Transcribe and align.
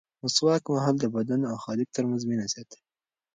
مسواک 0.23 0.63
وهل 0.69 0.95
د 0.99 1.05
بنده 1.13 1.37
او 1.51 1.57
خالق 1.63 1.89
ترمنځ 1.95 2.21
مینه 2.29 2.45
زیاتوي. 2.53 2.81